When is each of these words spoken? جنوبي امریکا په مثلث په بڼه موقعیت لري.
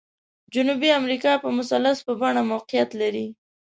جنوبي 0.53 0.89
امریکا 0.99 1.31
په 1.43 1.49
مثلث 1.57 1.97
په 2.05 2.13
بڼه 2.21 2.41
موقعیت 2.51 2.89
لري. 3.01 3.27